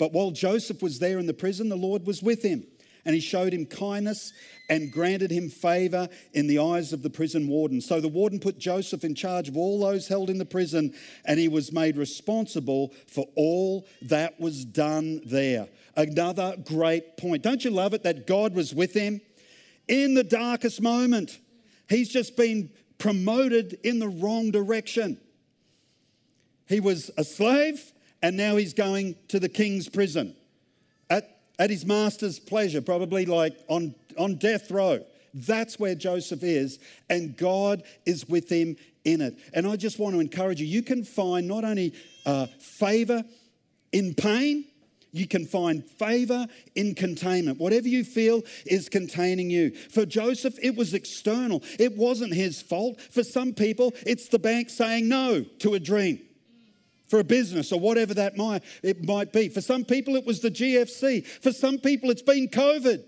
[0.00, 2.66] But while Joseph was there in the prison, the Lord was with him,
[3.04, 4.32] and he showed him kindness
[4.70, 7.82] and granted him favor in the eyes of the prison warden.
[7.82, 10.94] So the warden put Joseph in charge of all those held in the prison,
[11.26, 15.68] and he was made responsible for all that was done there.
[15.94, 17.42] Another great point.
[17.42, 19.20] Don't you love it that God was with him
[19.86, 21.38] in the darkest moment?
[21.90, 25.20] He's just been promoted in the wrong direction.
[26.66, 30.34] He was a slave and now he's going to the king's prison
[31.08, 35.04] at, at his master's pleasure, probably like on, on death row.
[35.32, 36.78] That's where Joseph is,
[37.08, 39.38] and God is with him in it.
[39.54, 41.94] And I just want to encourage you you can find not only
[42.26, 43.22] uh, favor
[43.92, 44.64] in pain,
[45.12, 47.58] you can find favor in containment.
[47.58, 49.70] Whatever you feel is containing you.
[49.70, 53.00] For Joseph, it was external, it wasn't his fault.
[53.00, 56.20] For some people, it's the bank saying no to a dream
[57.10, 59.48] for a business or whatever that might, it might be.
[59.48, 61.26] For some people, it was the GFC.
[61.26, 63.04] For some people, it's been COVID.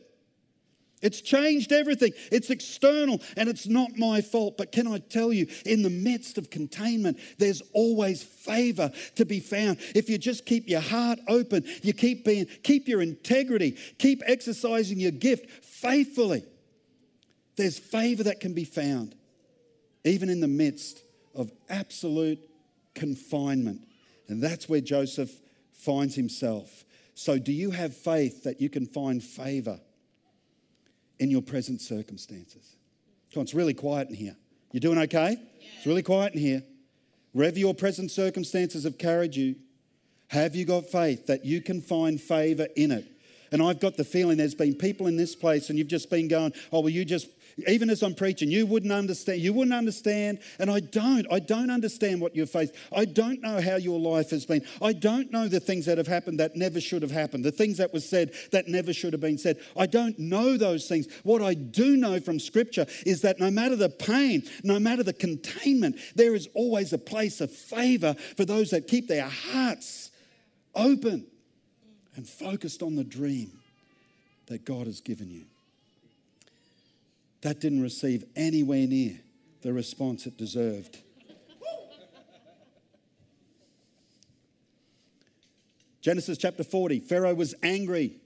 [1.00, 2.12] It's changed everything.
[2.30, 4.56] It's external and it's not my fault.
[4.56, 9.40] But can I tell you, in the midst of containment, there's always favor to be
[9.40, 9.78] found.
[9.94, 14.98] If you just keep your heart open, you keep being, keep your integrity, keep exercising
[15.00, 16.44] your gift faithfully,
[17.56, 19.14] there's favor that can be found,
[20.04, 21.02] even in the midst
[21.34, 22.38] of absolute
[22.94, 23.80] confinement.
[24.28, 25.30] And that's where Joseph
[25.72, 26.84] finds himself.
[27.14, 29.80] So, do you have faith that you can find favor
[31.18, 32.76] in your present circumstances?
[33.32, 34.36] Come on, it's really quiet in here.
[34.72, 35.36] You doing okay?
[35.38, 35.66] Yeah.
[35.76, 36.62] It's really quiet in here.
[37.32, 39.56] Wherever your present circumstances have carried you,
[40.28, 43.06] have you got faith that you can find favor in it?
[43.52, 46.26] And I've got the feeling there's been people in this place and you've just been
[46.26, 47.28] going, oh, well, you just
[47.66, 49.40] even as I'm preaching, you wouldn't understand.
[49.40, 51.26] You wouldn't understand, and I don't.
[51.30, 52.74] I don't understand what you've faced.
[52.94, 54.64] I don't know how your life has been.
[54.80, 57.78] I don't know the things that have happened that never should have happened, the things
[57.78, 59.58] that were said that never should have been said.
[59.76, 61.06] I don't know those things.
[61.22, 65.12] What I do know from Scripture is that no matter the pain, no matter the
[65.12, 70.10] containment, there is always a place of favor for those that keep their hearts
[70.74, 71.26] open
[72.16, 73.52] and focused on the dream
[74.46, 75.44] that God has given you
[77.42, 79.20] that didn't receive anywhere near
[79.62, 80.98] the response it deserved.
[86.00, 88.16] Genesis chapter 40 Pharaoh was angry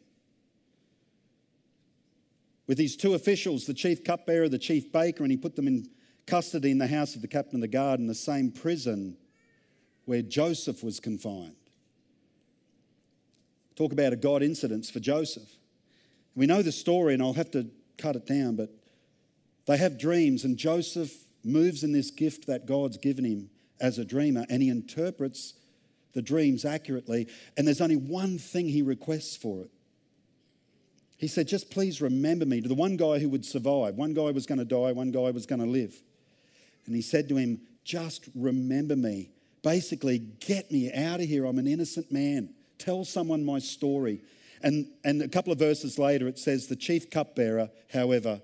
[2.67, 5.89] with his two officials, the chief cupbearer, the chief baker, and he put them in
[6.27, 9.17] custody in the house of the captain of the guard in the same prison
[10.07, 11.55] where Joseph was confined.
[13.77, 15.49] Talk about a God incidence for Joseph.
[16.35, 18.71] We know the story, and I'll have to cut it down, but
[19.67, 21.13] they have dreams, and Joseph
[21.45, 23.51] moves in this gift that God's given him
[23.81, 25.55] as a dreamer, and he interprets
[26.13, 29.71] the dreams accurately, and there's only one thing he requests for it.
[31.19, 33.97] He said, Just please remember me to the one guy who would survive.
[33.97, 35.95] One guy was going to die, one guy was going to live.
[36.87, 39.31] And he said to him, Just remember me.
[39.63, 41.45] Basically, get me out of here.
[41.45, 42.51] I'm an innocent man.
[42.79, 44.21] Tell someone my story.
[44.63, 48.41] And, and a couple of verses later, it says, The chief cupbearer, however,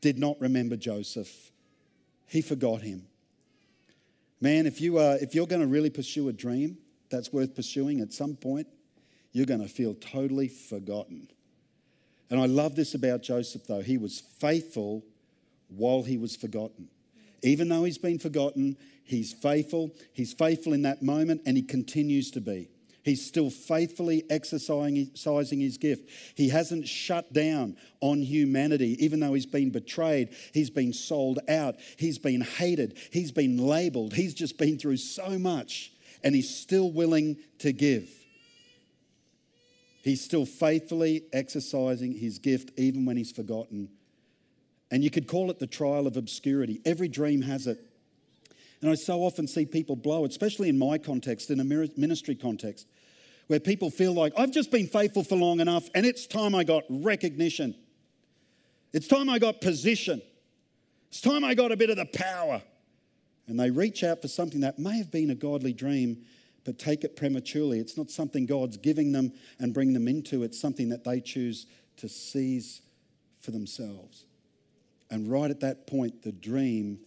[0.00, 1.50] did not remember Joseph.
[2.26, 3.06] He forgot him.
[4.40, 6.78] Man, if, you are, if you're going to really pursue a dream
[7.10, 8.66] that's worth pursuing at some point,
[9.32, 11.28] you're going to feel totally forgotten.
[12.30, 13.82] And I love this about Joseph, though.
[13.82, 15.04] He was faithful
[15.68, 16.88] while he was forgotten.
[17.42, 19.90] Even though he's been forgotten, he's faithful.
[20.12, 22.69] He's faithful in that moment, and he continues to be.
[23.02, 26.10] He's still faithfully exercising his gift.
[26.34, 31.76] He hasn't shut down on humanity, even though he's been betrayed, he's been sold out,
[31.96, 36.90] he's been hated, he's been labeled, he's just been through so much, and he's still
[36.90, 38.10] willing to give.
[40.02, 43.90] He's still faithfully exercising his gift, even when he's forgotten.
[44.90, 46.80] And you could call it the trial of obscurity.
[46.84, 47.78] Every dream has it.
[48.80, 52.34] And I so often see people blow it, especially in my context, in a ministry
[52.34, 52.86] context,
[53.46, 56.64] where people feel like, I've just been faithful for long enough and it's time I
[56.64, 57.74] got recognition.
[58.92, 60.22] It's time I got position.
[61.08, 62.62] It's time I got a bit of the power.
[63.46, 66.24] And they reach out for something that may have been a godly dream,
[66.64, 67.80] but take it prematurely.
[67.80, 71.66] It's not something God's giving them and bring them into, it's something that they choose
[71.96, 72.80] to seize
[73.40, 74.24] for themselves.
[75.10, 77.00] And right at that point, the dream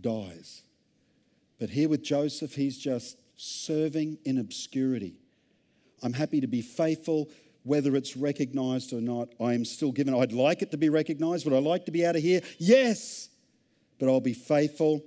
[0.00, 0.62] dies.
[1.58, 5.14] But here with Joseph, he's just serving in obscurity.
[6.02, 7.30] I'm happy to be faithful,
[7.62, 9.28] whether it's recognized or not.
[9.40, 10.14] I am still given.
[10.14, 11.44] I'd like it to be recognized.
[11.44, 12.40] Would I like to be out of here?
[12.58, 13.30] Yes.
[13.98, 15.04] But I'll be faithful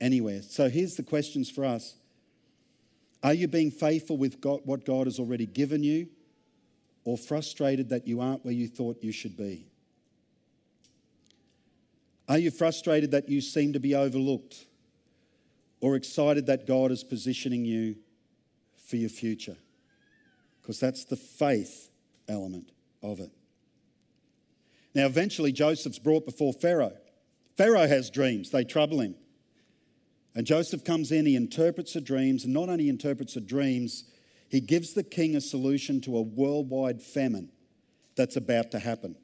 [0.00, 0.42] anywhere.
[0.42, 1.94] So here's the questions for us
[3.22, 6.08] Are you being faithful with God, what God has already given you,
[7.04, 9.66] or frustrated that you aren't where you thought you should be?
[12.28, 14.66] Are you frustrated that you seem to be overlooked?
[15.84, 17.96] Or excited that God is positioning you
[18.86, 19.58] for your future.
[20.62, 21.90] Because that's the faith
[22.26, 23.30] element of it.
[24.94, 26.96] Now, eventually, Joseph's brought before Pharaoh.
[27.58, 29.14] Pharaoh has dreams, they trouble him.
[30.34, 34.04] And Joseph comes in, he interprets the dreams, and not only interprets the dreams,
[34.48, 37.52] he gives the king a solution to a worldwide famine
[38.16, 39.16] that's about to happen.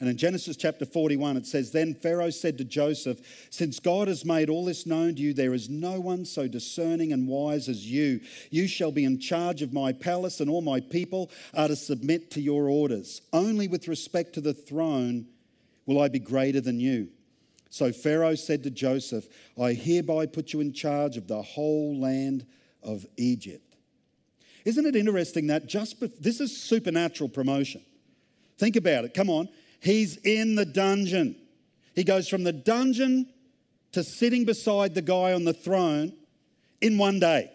[0.00, 4.24] And in Genesis chapter 41, it says, Then Pharaoh said to Joseph, Since God has
[4.24, 7.84] made all this known to you, there is no one so discerning and wise as
[7.84, 8.20] you.
[8.50, 12.30] You shall be in charge of my palace, and all my people are to submit
[12.32, 13.22] to your orders.
[13.32, 15.26] Only with respect to the throne
[15.84, 17.08] will I be greater than you.
[17.70, 19.26] So Pharaoh said to Joseph,
[19.60, 22.46] I hereby put you in charge of the whole land
[22.84, 23.74] of Egypt.
[24.64, 27.82] Isn't it interesting that just this is supernatural promotion?
[28.58, 29.12] Think about it.
[29.14, 29.48] Come on.
[29.80, 31.36] He's in the dungeon.
[31.94, 33.28] He goes from the dungeon
[33.92, 36.12] to sitting beside the guy on the throne
[36.80, 37.50] in one day.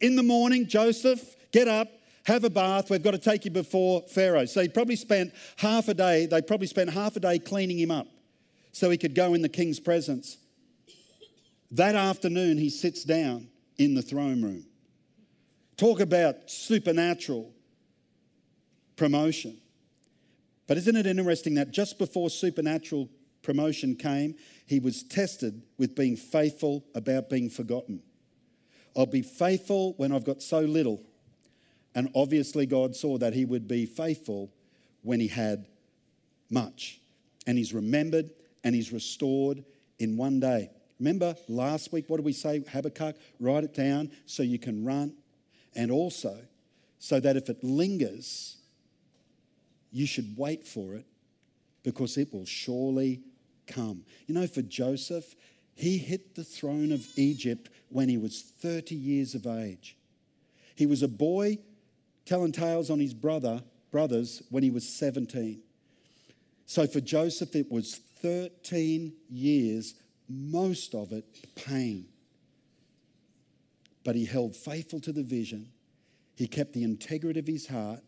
[0.00, 1.88] In the morning, Joseph, get up,
[2.24, 2.90] have a bath.
[2.90, 4.44] We've got to take you before Pharaoh.
[4.44, 7.90] So he probably spent half a day, they probably spent half a day cleaning him
[7.90, 8.06] up
[8.72, 10.36] so he could go in the king's presence.
[11.70, 14.66] That afternoon, he sits down in the throne room.
[15.76, 17.52] Talk about supernatural
[18.96, 19.58] promotion.
[20.68, 23.08] But isn't it interesting that just before supernatural
[23.42, 28.02] promotion came, he was tested with being faithful about being forgotten.
[28.96, 31.02] I'll be faithful when I've got so little.
[31.94, 34.52] And obviously, God saw that he would be faithful
[35.02, 35.66] when he had
[36.50, 37.00] much.
[37.46, 38.30] And he's remembered
[38.62, 39.64] and he's restored
[39.98, 40.70] in one day.
[41.00, 42.62] Remember last week, what did we say?
[42.70, 45.14] Habakkuk, write it down so you can run.
[45.74, 46.36] And also,
[46.98, 48.57] so that if it lingers,
[49.90, 51.06] you should wait for it
[51.82, 53.20] because it will surely
[53.66, 54.04] come.
[54.26, 55.34] You know, for Joseph,
[55.74, 59.96] he hit the throne of Egypt when he was 30 years of age.
[60.74, 61.58] He was a boy
[62.24, 65.60] telling tales on his brother, brothers when he was 17.
[66.66, 69.94] So for Joseph, it was 13 years,
[70.28, 71.24] most of it
[71.54, 72.06] pain.
[74.04, 75.68] But he held faithful to the vision.
[76.36, 78.00] He kept the integrity of his heart.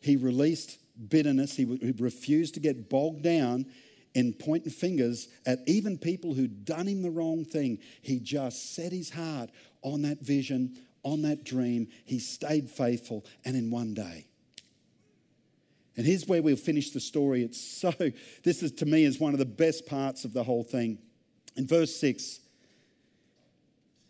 [0.00, 0.78] He released
[1.08, 1.56] bitterness.
[1.56, 1.64] He,
[1.98, 3.66] refused to get bogged down
[4.14, 7.78] in pointing fingers at even people who'd done him the wrong thing.
[8.00, 9.50] He just set his heart
[9.82, 11.88] on that vision, on that dream.
[12.04, 14.26] He stayed faithful, and in one day.
[15.96, 17.42] And here's where we'll finish the story.
[17.42, 17.92] It's so,
[18.42, 20.98] this is to me is one of the best parts of the whole thing.
[21.56, 22.40] In verse 6,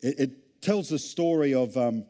[0.00, 2.06] it, it tells the story of um,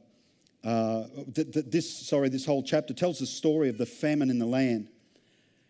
[0.65, 1.05] uh,
[1.35, 4.47] th- th- this, sorry, this whole chapter tells the story of the famine in the
[4.47, 4.89] land.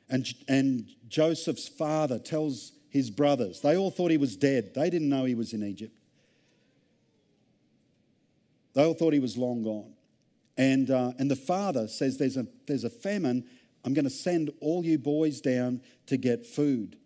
[0.09, 4.73] And, and Joseph's father tells his brothers, they all thought he was dead.
[4.75, 5.97] They didn't know he was in Egypt.
[8.75, 9.95] They all thought he was long gone.
[10.57, 13.45] And, uh, and the father says, there's a, there's a famine.
[13.85, 16.97] I'm going to send all you boys down to get food.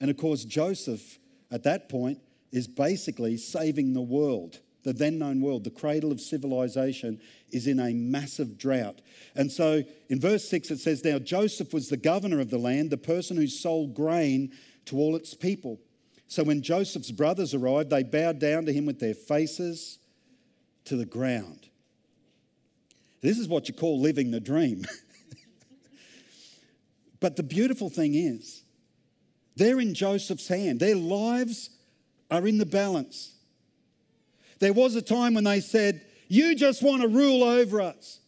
[0.00, 1.18] And of course, Joseph
[1.50, 2.20] at that point
[2.52, 4.60] is basically saving the world.
[4.86, 7.20] The then known world, the cradle of civilization,
[7.50, 9.00] is in a massive drought.
[9.34, 12.90] And so in verse 6 it says, Now Joseph was the governor of the land,
[12.90, 14.52] the person who sold grain
[14.84, 15.80] to all its people.
[16.28, 19.98] So when Joseph's brothers arrived, they bowed down to him with their faces
[20.84, 21.68] to the ground.
[23.22, 24.84] This is what you call living the dream.
[27.18, 28.62] but the beautiful thing is,
[29.56, 30.78] they're in Joseph's hand.
[30.78, 31.70] Their lives
[32.30, 33.35] are in the balance.
[34.58, 38.20] There was a time when they said, You just want to rule over us.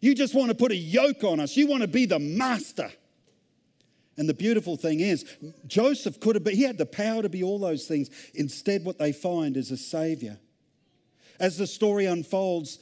[0.00, 1.56] You just want to put a yoke on us.
[1.56, 2.90] You want to be the master.
[4.16, 5.24] And the beautiful thing is,
[5.66, 8.10] Joseph could have been, he had the power to be all those things.
[8.34, 10.38] Instead, what they find is a savior.
[11.40, 12.78] As the story unfolds,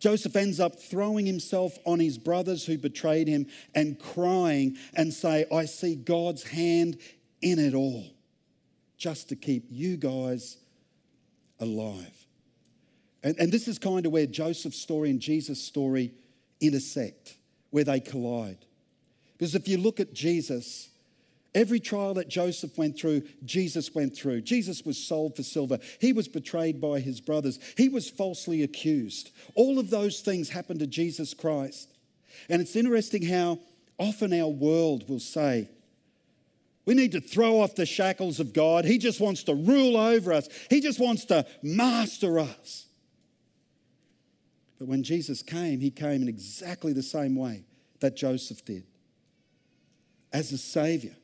[0.00, 5.46] Joseph ends up throwing himself on his brothers who betrayed him and crying and say,
[5.52, 6.98] I see God's hand
[7.40, 8.04] in it all,
[8.96, 10.56] just to keep you guys
[11.60, 12.23] alive.
[13.24, 16.12] And, and this is kind of where Joseph's story and Jesus' story
[16.60, 17.36] intersect,
[17.70, 18.58] where they collide.
[19.32, 20.90] Because if you look at Jesus,
[21.54, 24.40] Every trial that Joseph went through, Jesus went through.
[24.40, 25.78] Jesus was sold for silver.
[26.00, 27.60] He was betrayed by his brothers.
[27.76, 29.30] He was falsely accused.
[29.54, 31.94] All of those things happened to Jesus Christ.
[32.48, 33.60] And it's interesting how
[33.98, 35.68] often our world will say,
[36.86, 38.84] we need to throw off the shackles of God.
[38.84, 42.86] He just wants to rule over us, He just wants to master us.
[44.84, 47.64] But when Jesus came, He came in exactly the same way
[48.00, 48.84] that Joseph did
[50.30, 51.16] as a Savior.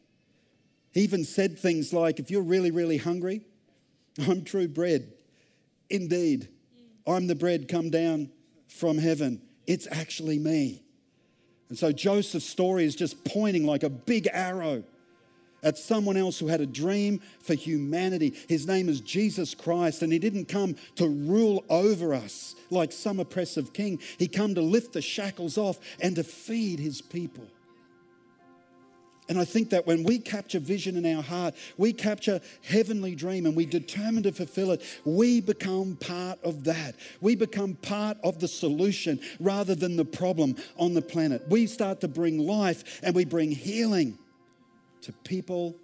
[0.92, 3.42] He even said things like, If you're really, really hungry,
[4.26, 5.12] I'm true bread.
[5.90, 6.48] Indeed,
[7.06, 8.30] I'm the bread come down
[8.66, 9.42] from heaven.
[9.66, 10.82] It's actually me.
[11.68, 14.84] And so Joseph's story is just pointing like a big arrow
[15.62, 18.34] at someone else who had a dream for humanity.
[18.48, 23.20] His name is Jesus Christ, and he didn't come to rule over us like some
[23.20, 24.00] oppressive king.
[24.18, 27.46] He came to lift the shackles off and to feed his people.
[29.30, 33.46] And I think that when we capture vision in our heart, we capture heavenly dream
[33.46, 36.96] and we determine to fulfill it, we become part of that.
[37.20, 41.44] We become part of the solution rather than the problem on the planet.
[41.48, 44.18] We start to bring life and we bring healing
[45.02, 45.76] to people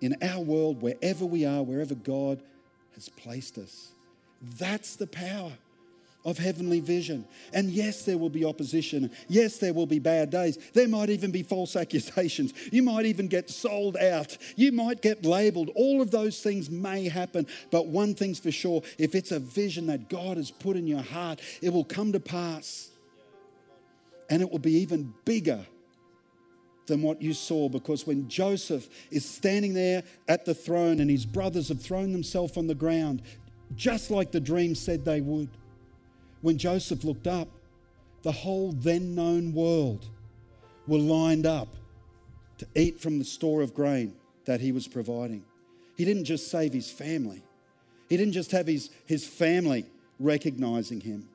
[0.00, 2.42] in our world, wherever we are, wherever God
[2.94, 3.92] has placed us.
[4.58, 5.52] That's the power
[6.24, 7.26] of heavenly vision.
[7.52, 9.10] And yes, there will be opposition.
[9.28, 10.58] Yes, there will be bad days.
[10.72, 12.54] There might even be false accusations.
[12.72, 14.36] You might even get sold out.
[14.56, 15.70] You might get labeled.
[15.74, 17.46] All of those things may happen.
[17.70, 21.02] But one thing's for sure if it's a vision that God has put in your
[21.02, 22.90] heart, it will come to pass.
[24.30, 25.66] And it will be even bigger
[26.86, 31.24] than what you saw because when Joseph is standing there at the throne and his
[31.26, 33.22] brothers have thrown themselves on the ground,
[33.74, 35.48] just like the dream said they would
[36.44, 37.48] when Joseph looked up,
[38.20, 40.10] the whole then known world
[40.86, 41.68] were lined up
[42.58, 44.14] to eat from the store of grain
[44.44, 45.42] that he was providing.
[45.96, 47.42] He didn't just save his family,
[48.10, 49.86] he didn't just have his, his family
[50.20, 51.30] recognizing him.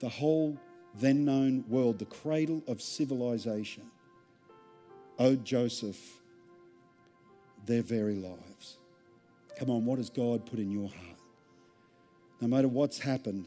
[0.00, 0.58] The whole
[0.96, 3.84] then known world, the cradle of civilization,
[5.18, 6.20] owed Joseph
[7.64, 8.78] their very lives.
[9.58, 11.20] Come on, what has God put in your heart?
[12.40, 13.46] No matter what's happened,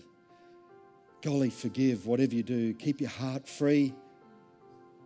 [1.22, 2.74] golly, forgive whatever you do.
[2.74, 3.94] Keep your heart free.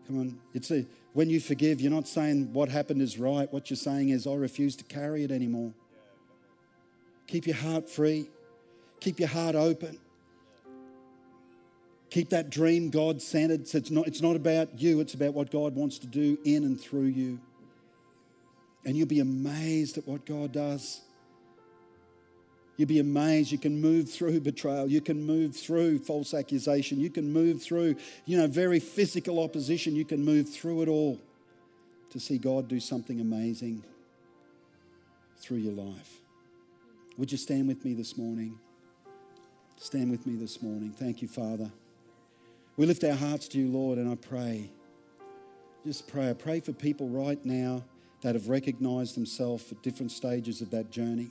[0.07, 0.39] Come on.
[0.53, 3.51] It's a, when you forgive, you're not saying what happened is right.
[3.51, 5.73] What you're saying is, I refuse to carry it anymore.
[7.27, 8.29] Keep your heart free.
[8.99, 9.99] Keep your heart open.
[12.13, 13.61] Keep that dream God centered.
[13.73, 16.79] It's not, it's not about you, it's about what God wants to do in and
[16.79, 17.39] through you.
[18.85, 21.01] And you'll be amazed at what God does.
[22.77, 23.51] You'll be amazed.
[23.51, 24.87] You can move through betrayal.
[24.87, 26.99] You can move through false accusation.
[26.99, 27.95] You can move through,
[28.25, 29.95] you know, very physical opposition.
[29.95, 31.19] You can move through it all
[32.11, 33.83] to see God do something amazing
[35.39, 36.19] through your life.
[37.17, 38.59] Would you stand with me this morning?
[39.77, 40.91] Stand with me this morning.
[40.91, 41.71] Thank you, Father.
[42.75, 44.71] We lift our hearts to you, Lord, and I pray.
[45.85, 46.31] Just pray.
[46.31, 47.83] I pray for people right now
[48.21, 51.29] that have recognized themselves at different stages of that journey.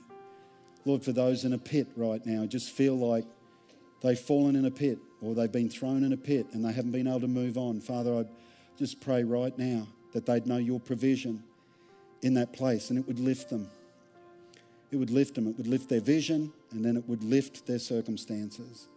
[0.85, 3.25] Lord, for those in a pit right now, just feel like
[4.01, 6.91] they've fallen in a pit or they've been thrown in a pit and they haven't
[6.91, 7.81] been able to move on.
[7.81, 8.25] Father, I
[8.77, 11.43] just pray right now that they'd know your provision
[12.21, 13.69] in that place and it would lift them.
[14.91, 17.79] It would lift them, it would lift their vision, and then it would lift their
[17.79, 18.87] circumstances.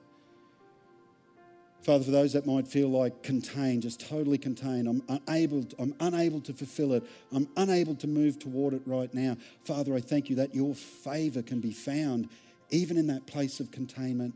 [1.87, 6.41] Father, for those that might feel like contained, just totally contained, I'm unable, I'm unable
[6.41, 7.05] to fulfill it.
[7.30, 9.37] I'm unable to move toward it right now.
[9.62, 12.28] Father, I thank you that your favor can be found
[12.70, 14.34] even in that place of containment.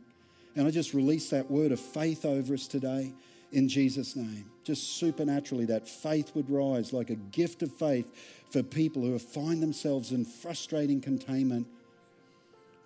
[0.54, 3.12] And I just release that word of faith over us today
[3.50, 4.48] in Jesus' name.
[4.62, 8.12] Just supernaturally, that faith would rise like a gift of faith
[8.48, 11.66] for people who find themselves in frustrating containment,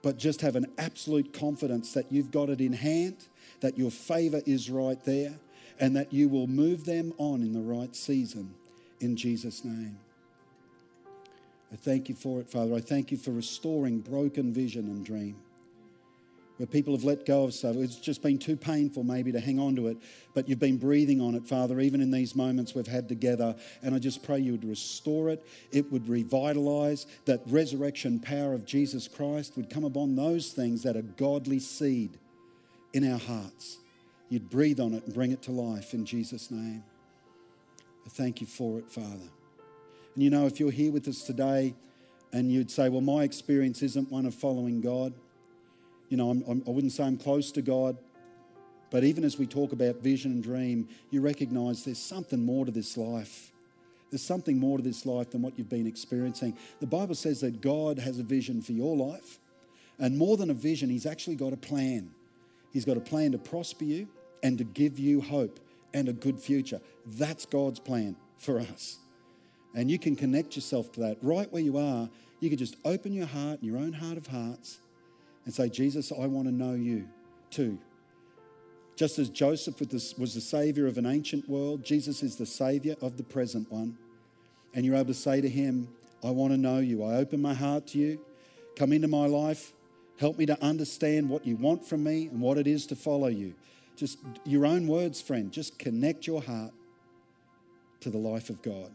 [0.00, 3.26] but just have an absolute confidence that you've got it in hand
[3.60, 5.34] that your favor is right there,
[5.80, 8.54] and that you will move them on in the right season
[9.00, 9.98] in Jesus' name.
[11.72, 12.74] I thank you for it, Father.
[12.74, 15.36] I thank you for restoring broken vision and dream.
[16.58, 17.74] Where people have let go of stuff.
[17.74, 19.96] It's just been too painful, maybe, to hang on to it,
[20.34, 23.56] but you've been breathing on it, Father, even in these moments we've had together.
[23.82, 28.64] And I just pray you would restore it, it would revitalize, that resurrection power of
[28.64, 32.18] Jesus Christ would come upon those things that are godly seed
[32.94, 33.78] in our hearts.
[34.30, 36.82] You'd breathe on it and bring it to life in Jesus' name.
[38.06, 39.28] I thank you for it, Father.
[40.14, 41.74] And you know, if you're here with us today
[42.32, 45.12] and you'd say, well, my experience isn't one of following God,
[46.08, 47.96] you know, I'm, I'm, I would not say I'm close to God,
[48.90, 52.70] but even as we talk about vision and dream, you recognize there's something more to
[52.70, 53.50] this life.
[54.10, 56.56] There's something more to this life than what you've been experiencing.
[56.78, 59.40] The Bible says that God has a vision for your life.
[59.98, 62.10] And more than a vision, He's actually got a plan.
[62.74, 64.08] He's got a plan to prosper you
[64.42, 65.60] and to give you hope
[65.94, 66.80] and a good future.
[67.06, 68.98] That's God's plan for us.
[69.74, 72.10] And you can connect yourself to that right where you are.
[72.40, 74.80] You can just open your heart and your own heart of hearts
[75.44, 77.08] and say, Jesus, I want to know you
[77.50, 77.78] too.
[78.96, 79.80] Just as Joseph
[80.18, 83.96] was the savior of an ancient world, Jesus is the savior of the present one.
[84.74, 85.88] And you're able to say to him,
[86.24, 87.04] I want to know you.
[87.04, 88.20] I open my heart to you.
[88.76, 89.72] Come into my life.
[90.18, 93.28] Help me to understand what you want from me and what it is to follow
[93.28, 93.54] you.
[93.96, 95.52] Just your own words, friend.
[95.52, 96.72] Just connect your heart
[98.00, 98.90] to the life of God.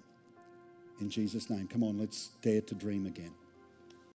[0.99, 1.67] In Jesus' name.
[1.67, 3.32] Come on, let's dare to dream again.